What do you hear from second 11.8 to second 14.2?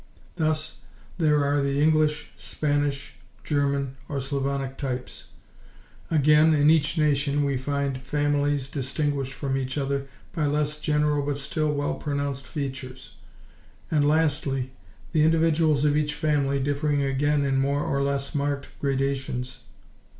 pronounced features; and